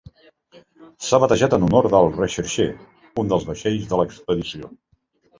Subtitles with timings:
[1.07, 2.65] S'ha batejat en honor del "Recherche",
[3.25, 4.71] un dels vaixells de l'expedició.